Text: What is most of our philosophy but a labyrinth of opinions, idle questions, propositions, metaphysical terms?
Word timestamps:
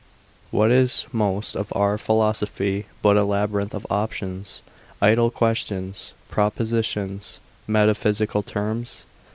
What 0.49 0.71
is 0.71 1.05
most 1.11 1.55
of 1.55 1.71
our 1.75 1.95
philosophy 1.99 2.87
but 3.03 3.17
a 3.17 3.23
labyrinth 3.23 3.75
of 3.75 3.85
opinions, 3.91 4.63
idle 4.99 5.29
questions, 5.29 6.15
propositions, 6.27 7.39
metaphysical 7.67 8.41
terms? 8.41 9.05